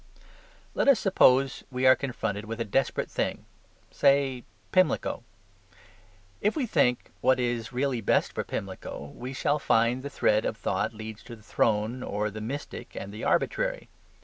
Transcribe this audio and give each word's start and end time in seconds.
Let 0.73 0.87
us 0.87 0.99
suppose 0.99 1.63
we 1.69 1.85
are 1.85 1.95
confronted 1.95 2.45
with 2.45 2.59
a 2.59 2.65
desperate 2.65 3.11
thing 3.11 3.45
say 3.91 4.43
Pimlico. 4.71 5.23
If 6.41 6.55
we 6.55 6.65
think 6.65 7.11
what 7.21 7.39
is 7.39 7.71
really 7.71 8.01
best 8.01 8.33
for 8.33 8.43
Pimlico 8.43 9.13
we 9.15 9.31
shall 9.31 9.59
find 9.59 10.01
the 10.01 10.09
thread 10.09 10.43
of 10.43 10.57
thought 10.57 10.95
leads 10.95 11.21
to 11.25 11.35
the 11.35 11.43
throne 11.43 12.01
or 12.01 12.31
the 12.31 12.41
mystic 12.41 12.95
and 12.95 13.13
the 13.13 13.23
arbitrary. 13.23 13.89